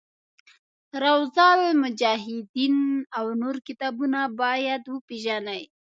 روضة 1.03 1.47
المجاهدین 1.71 2.77
او 3.17 3.25
نور 3.41 3.55
کتابونه 3.67 4.21
باید 4.41 4.83
وپېژني. 4.93 5.61